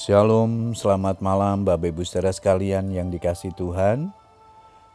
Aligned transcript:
Shalom, 0.00 0.72
selamat 0.72 1.20
malam 1.20 1.68
Bapak 1.68 1.92
Ibu 1.92 2.08
saudara 2.08 2.32
sekalian 2.32 2.88
yang 2.88 3.12
dikasih 3.12 3.52
Tuhan. 3.52 4.08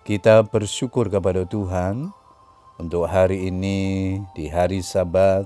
Kita 0.01 0.41
bersyukur 0.49 1.13
kepada 1.13 1.45
Tuhan 1.45 2.09
untuk 2.81 3.05
hari 3.05 3.53
ini 3.53 4.17
di 4.33 4.49
hari 4.49 4.81
Sabat 4.81 5.45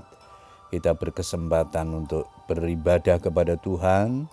kita 0.72 0.96
berkesempatan 0.96 1.92
untuk 1.92 2.24
beribadah 2.48 3.20
kepada 3.20 3.60
Tuhan 3.60 4.32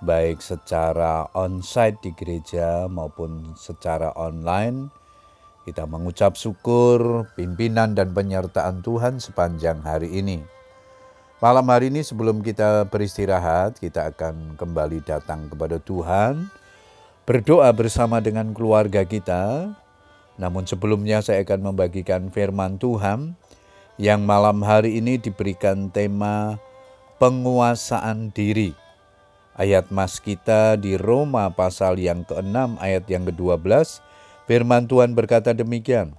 baik 0.00 0.40
secara 0.40 1.28
onsite 1.36 2.00
di 2.00 2.16
gereja 2.16 2.88
maupun 2.88 3.52
secara 3.60 4.16
online. 4.16 4.88
Kita 5.68 5.84
mengucap 5.84 6.40
syukur 6.40 7.28
pimpinan 7.36 7.92
dan 7.92 8.16
penyertaan 8.16 8.80
Tuhan 8.80 9.20
sepanjang 9.20 9.84
hari 9.84 10.08
ini. 10.24 10.63
Malam 11.44 11.68
hari 11.68 11.92
ini 11.92 12.00
sebelum 12.00 12.40
kita 12.40 12.88
beristirahat, 12.88 13.76
kita 13.76 14.08
akan 14.16 14.56
kembali 14.56 15.04
datang 15.04 15.44
kepada 15.52 15.76
Tuhan, 15.76 16.48
berdoa 17.28 17.68
bersama 17.76 18.16
dengan 18.24 18.56
keluarga 18.56 19.04
kita. 19.04 19.68
Namun 20.40 20.64
sebelumnya 20.64 21.20
saya 21.20 21.44
akan 21.44 21.68
membagikan 21.68 22.32
firman 22.32 22.80
Tuhan 22.80 23.36
yang 24.00 24.24
malam 24.24 24.64
hari 24.64 24.96
ini 24.96 25.20
diberikan 25.20 25.92
tema 25.92 26.56
penguasaan 27.20 28.32
diri. 28.32 28.72
Ayat 29.52 29.92
mas 29.92 30.24
kita 30.24 30.80
di 30.80 30.96
Roma 30.96 31.52
pasal 31.52 32.00
yang 32.00 32.24
ke-6 32.24 32.80
ayat 32.80 33.04
yang 33.04 33.28
ke-12, 33.28 34.00
firman 34.48 34.88
Tuhan 34.88 35.12
berkata 35.12 35.52
demikian. 35.52 36.16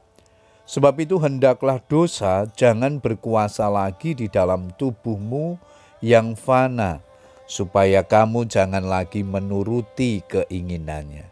Sebab 0.65 0.97
itu 0.97 1.21
hendaklah 1.21 1.77
dosa 1.85 2.49
jangan 2.57 2.97
berkuasa 2.97 3.69
lagi 3.69 4.17
di 4.17 4.25
dalam 4.25 4.73
tubuhmu 4.73 5.61
yang 6.01 6.33
fana, 6.33 7.05
supaya 7.45 8.01
kamu 8.01 8.49
jangan 8.49 8.81
lagi 8.81 9.21
menuruti 9.21 10.25
keinginannya. 10.25 11.29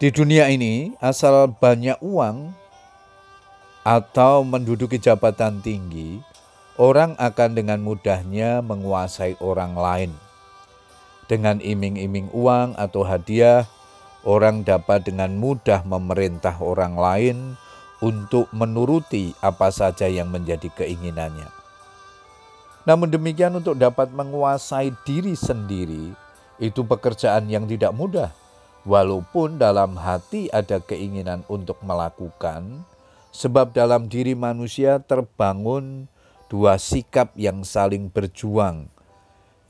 Di 0.00 0.08
dunia 0.08 0.48
ini, 0.48 0.96
asal 1.04 1.52
banyak 1.52 2.00
uang 2.00 2.56
atau 3.84 4.40
menduduki 4.40 4.96
jabatan 4.96 5.60
tinggi, 5.60 6.18
orang 6.80 7.12
akan 7.20 7.52
dengan 7.52 7.84
mudahnya 7.84 8.64
menguasai 8.64 9.36
orang 9.44 9.76
lain. 9.76 10.12
Dengan 11.28 11.60
iming-iming 11.60 12.32
uang 12.32 12.74
atau 12.80 13.04
hadiah, 13.04 13.68
orang 14.24 14.64
dapat 14.64 15.04
dengan 15.06 15.36
mudah 15.36 15.84
memerintah 15.84 16.56
orang 16.58 16.96
lain 16.96 17.38
untuk 18.02 18.50
menuruti 18.50 19.30
apa 19.38 19.70
saja 19.70 20.10
yang 20.10 20.28
menjadi 20.28 20.66
keinginannya. 20.74 21.46
Namun 22.82 23.14
demikian 23.14 23.54
untuk 23.54 23.78
dapat 23.78 24.10
menguasai 24.10 24.90
diri 25.06 25.38
sendiri 25.38 26.10
itu 26.58 26.82
pekerjaan 26.82 27.46
yang 27.46 27.64
tidak 27.70 27.94
mudah. 27.94 28.34
Walaupun 28.82 29.62
dalam 29.62 29.94
hati 29.94 30.50
ada 30.50 30.82
keinginan 30.82 31.46
untuk 31.46 31.78
melakukan, 31.86 32.82
sebab 33.30 33.70
dalam 33.70 34.10
diri 34.10 34.34
manusia 34.34 34.98
terbangun 34.98 36.10
dua 36.50 36.82
sikap 36.82 37.30
yang 37.38 37.62
saling 37.62 38.10
berjuang, 38.10 38.90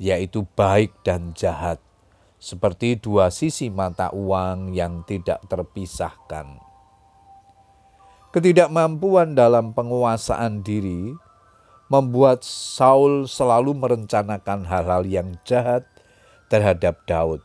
yaitu 0.00 0.48
baik 0.56 0.96
dan 1.05 1.36
jahat, 1.36 1.77
seperti 2.41 2.96
dua 2.96 3.28
sisi 3.28 3.69
mata 3.69 4.08
uang 4.17 4.72
yang 4.72 5.05
tidak 5.05 5.44
terpisahkan. 5.44 6.71
Ketidakmampuan 8.33 9.36
dalam 9.36 9.77
penguasaan 9.77 10.64
diri 10.64 11.12
membuat 11.92 12.41
Saul 12.41 13.28
selalu 13.28 13.77
merencanakan 13.77 14.64
hal-hal 14.64 15.05
yang 15.05 15.36
jahat 15.44 15.84
terhadap 16.48 16.97
Daud. 17.05 17.44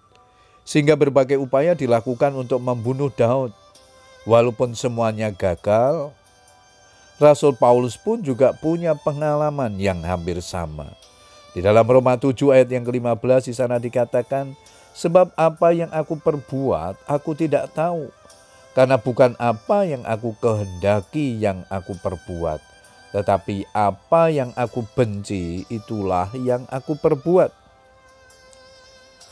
Sehingga 0.64 0.96
berbagai 0.96 1.36
upaya 1.36 1.76
dilakukan 1.76 2.32
untuk 2.39 2.64
membunuh 2.64 3.11
Daud. 3.11 3.52
Walaupun 4.23 4.80
semuanya 4.80 5.28
gagal, 5.28 6.16
Rasul 7.20 7.60
Paulus 7.60 8.00
pun 8.00 8.23
juga 8.23 8.56
punya 8.56 8.95
pengalaman 8.95 9.76
yang 9.76 10.00
hampir 10.08 10.40
sama. 10.40 10.88
Di 11.52 11.60
dalam 11.60 11.84
Roma 11.84 12.16
7 12.16 12.32
ayat 12.56 12.72
yang 12.72 12.88
ke-15 12.88 13.52
di 13.52 13.54
sana 13.60 13.76
dikatakan, 13.76 14.56
Sebab 14.95 15.36
apa 15.36 15.76
yang 15.76 15.92
aku 15.92 16.16
perbuat, 16.16 17.04
aku 17.11 17.36
tidak 17.36 17.76
tahu 17.76 18.08
karena 18.77 19.02
bukan 19.02 19.33
apa 19.42 19.89
yang 19.89 20.05
aku 20.05 20.38
kehendaki 20.38 21.33
yang 21.42 21.65
aku 21.65 21.98
perbuat, 21.98 22.61
tetapi 23.10 23.65
apa 23.73 24.30
yang 24.30 24.54
aku 24.54 24.86
benci 24.93 25.65
itulah 25.65 26.30
yang 26.38 26.70
aku 26.70 26.93
perbuat. 26.93 27.49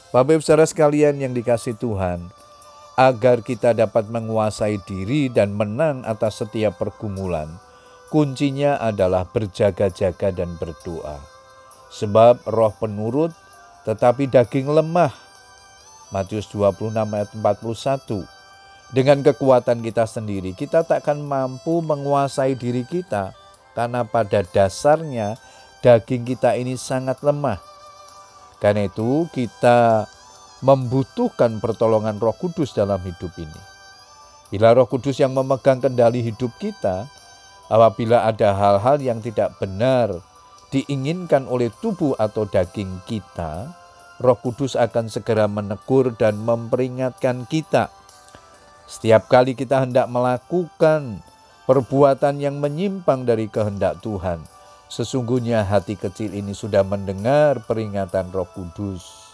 Bapak 0.09 0.33
ibu 0.33 0.41
saudara 0.41 0.65
sekalian 0.65 1.21
yang 1.21 1.37
dikasih 1.37 1.77
Tuhan, 1.77 2.25
agar 2.97 3.45
kita 3.45 3.77
dapat 3.77 4.09
menguasai 4.09 4.81
diri 4.81 5.29
dan 5.29 5.53
menang 5.53 6.01
atas 6.09 6.41
setiap 6.41 6.81
pergumulan, 6.81 7.61
kuncinya 8.09 8.81
adalah 8.81 9.29
berjaga-jaga 9.29 10.33
dan 10.33 10.57
berdoa. 10.57 11.21
Sebab 11.93 12.49
roh 12.49 12.73
penurut 12.81 13.29
tetapi 13.85 14.25
daging 14.25 14.73
lemah. 14.73 15.13
Matius 16.09 16.49
26 16.49 16.97
ayat 16.97 17.29
41 17.37 18.34
dengan 18.93 19.25
kekuatan 19.25 19.81
kita 19.81 20.05
sendiri, 20.05 20.53
kita 20.53 20.85
tak 20.85 21.07
akan 21.07 21.25
mampu 21.25 21.81
menguasai 21.81 22.53
diri 22.53 22.85
kita 22.85 23.33
karena 23.73 24.05
pada 24.05 24.45
dasarnya 24.45 25.41
daging 25.81 26.25
kita 26.25 26.53
ini 26.53 26.77
sangat 26.77 27.21
lemah. 27.25 27.57
Karena 28.61 28.85
itu 28.85 29.25
kita 29.33 30.05
membutuhkan 30.63 31.59
pertolongan 31.59 32.17
Roh 32.17 32.33
Kudus 32.37 32.73
dalam 32.73 33.01
hidup 33.03 33.33
ini. 33.37 33.61
Bila 34.49 34.71
Roh 34.77 34.87
Kudus 34.87 35.19
yang 35.19 35.33
memegang 35.33 35.81
kendali 35.83 36.21
hidup 36.23 36.53
kita, 36.61 37.09
apabila 37.67 38.25
ada 38.25 38.53
hal-hal 38.55 39.01
yang 39.01 39.19
tidak 39.19 39.57
benar 39.59 40.13
diinginkan 40.71 41.45
oleh 41.49 41.69
tubuh 41.83 42.15
atau 42.17 42.47
daging 42.47 43.03
kita, 43.05 43.69
Roh 44.23 44.39
Kudus 44.39 44.79
akan 44.79 45.11
segera 45.11 45.51
menegur 45.51 46.15
dan 46.15 46.39
memperingatkan 46.39 47.43
kita 47.51 47.91
setiap 48.85 49.25
kali 49.25 49.57
kita 49.57 49.81
hendak 49.81 50.05
melakukan 50.13 51.25
perbuatan 51.65 52.37
yang 52.37 52.61
menyimpang 52.61 53.25
dari 53.25 53.49
kehendak 53.49 53.97
Tuhan, 54.05 54.45
sesungguhnya 54.93 55.65
hati 55.65 55.97
kecil 55.97 56.37
ini 56.37 56.53
sudah 56.53 56.85
mendengar 56.85 57.65
peringatan 57.65 58.29
Roh 58.29 58.45
Kudus. 58.53 59.25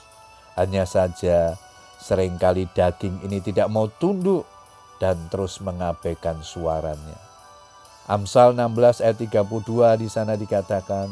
Hanya 0.55 0.87
saja 0.87 1.59
sering 1.99 2.39
kali 2.39 2.63
daging 2.71 3.27
ini 3.27 3.43
tidak 3.43 3.67
mau 3.67 3.91
tunduk 3.91 4.47
dan 5.03 5.19
terus 5.27 5.59
mengabaikan 5.59 6.39
suaranya. 6.39 7.19
Amsal 8.07 8.55
16 8.55 9.03
ayat 9.03 9.19
32 9.19 9.99
di 9.99 10.07
sana 10.07 10.39
dikatakan, 10.39 11.11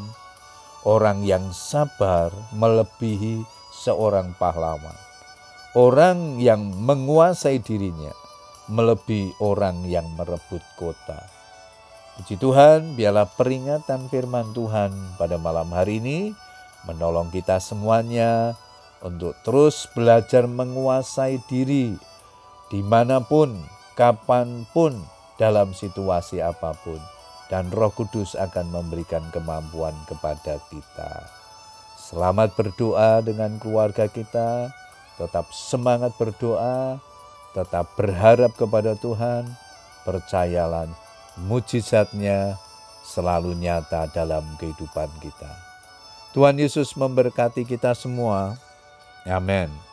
orang 0.88 1.28
yang 1.28 1.44
sabar 1.52 2.32
melebihi 2.56 3.44
seorang 3.76 4.32
pahlawan. 4.40 4.96
Orang 5.76 6.40
yang 6.42 6.66
menguasai 6.82 7.62
dirinya 7.62 8.10
melebihi 8.70 9.42
orang 9.42 9.84
yang 9.90 10.06
merebut 10.14 10.62
kota. 10.78 11.26
Puji 12.16 12.38
Tuhan, 12.38 12.94
biarlah 12.94 13.26
peringatan 13.26 14.08
firman 14.08 14.54
Tuhan 14.54 14.94
pada 15.18 15.42
malam 15.42 15.72
hari 15.74 15.98
ini 16.04 16.32
menolong 16.88 17.28
kita 17.34 17.60
semuanya 17.60 18.56
untuk 19.04 19.36
terus 19.44 19.88
belajar 19.96 20.48
menguasai 20.48 21.40
diri 21.48 21.96
di 22.70 22.86
mana 22.86 23.18
pun, 23.24 23.58
kapan 23.98 24.68
pun, 24.70 24.94
dalam 25.42 25.74
situasi 25.74 26.44
apa 26.44 26.78
pun. 26.86 27.02
Dan 27.50 27.74
roh 27.74 27.90
kudus 27.90 28.38
akan 28.38 28.70
memberikan 28.70 29.26
kemampuan 29.34 29.98
kepada 30.06 30.62
kita. 30.70 31.26
Selamat 31.98 32.54
berdoa 32.54 33.26
dengan 33.26 33.58
keluarga 33.58 34.06
kita, 34.06 34.70
tetap 35.18 35.50
semangat 35.50 36.14
berdoa, 36.22 37.02
tetap 37.54 37.98
berharap 37.98 38.54
kepada 38.54 38.94
Tuhan, 38.98 39.50
percayalah 40.06 40.90
mujizatnya 41.40 42.58
selalu 43.06 43.58
nyata 43.58 44.06
dalam 44.14 44.46
kehidupan 44.62 45.10
kita. 45.24 45.50
Tuhan 46.30 46.62
Yesus 46.62 46.94
memberkati 46.94 47.66
kita 47.66 47.98
semua. 47.98 48.54
Amin. 49.26 49.89